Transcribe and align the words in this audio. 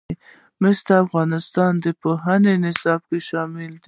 مس 0.61 0.79
د 0.87 0.89
افغانستان 1.05 1.71
د 1.83 1.85
پوهنې 2.01 2.53
نصاب 2.63 3.01
کې 3.09 3.19
شامل 3.29 3.71
دي. 3.75 3.79